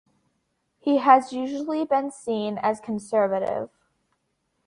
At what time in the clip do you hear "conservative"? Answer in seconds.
2.81-3.69